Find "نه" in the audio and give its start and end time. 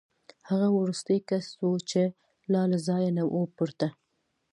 3.17-3.23